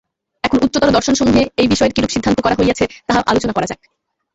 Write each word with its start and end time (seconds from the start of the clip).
এখন 0.43 0.57
উচ্চতর 0.63 0.93
দর্শনসমূহে 0.93 1.43
এই 1.57 1.67
বিষয়ের 1.67 1.93
কিরূপ 1.95 2.11
সিদ্ধান্ত 2.13 2.37
করা 2.41 2.57
হইয়াছে, 2.59 2.85
তাহা 3.07 3.19
আলোচনা 3.31 3.53
করা 3.53 3.67
যাক। 3.67 3.79